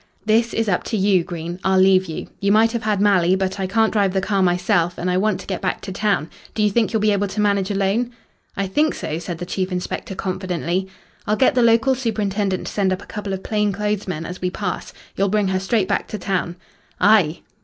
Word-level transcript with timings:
"This 0.25 0.51
is 0.55 0.67
up 0.67 0.81
to 0.85 0.97
you, 0.97 1.23
Green. 1.23 1.59
I'll 1.63 1.77
leave 1.79 2.07
you. 2.07 2.25
You 2.39 2.51
might 2.51 2.71
have 2.71 2.81
had 2.81 2.99
Malley, 2.99 3.35
but 3.35 3.59
I 3.59 3.67
can't 3.67 3.93
drive 3.93 4.13
the 4.13 4.19
car 4.19 4.41
myself, 4.41 4.97
and 4.97 5.11
I 5.11 5.17
want 5.17 5.39
to 5.41 5.45
get 5.45 5.61
back 5.61 5.79
to 5.81 5.91
town. 5.91 6.27
Do 6.55 6.63
you 6.63 6.71
think 6.71 6.91
you'll 6.91 7.03
be 7.03 7.11
able 7.11 7.27
to 7.27 7.39
manage 7.39 7.69
alone?" 7.69 8.09
"I 8.57 8.65
think 8.65 8.95
so," 8.95 9.19
said 9.19 9.37
the 9.37 9.45
chief 9.45 9.71
inspector 9.71 10.15
confidently. 10.15 10.87
"I'll 11.27 11.35
get 11.35 11.53
the 11.53 11.61
local 11.61 11.93
superintendent 11.93 12.65
to 12.65 12.73
send 12.73 12.91
up 12.91 13.03
a 13.03 13.05
couple 13.05 13.31
of 13.31 13.43
plain 13.43 13.71
clothes 13.71 14.07
men 14.07 14.25
as 14.25 14.41
we 14.41 14.49
pass. 14.49 14.91
You'll 15.15 15.29
bring 15.29 15.49
her 15.49 15.59
straight 15.59 15.87
back 15.87 16.07
to 16.07 16.17
town." 16.17 16.55
"Ay!" 16.99 17.41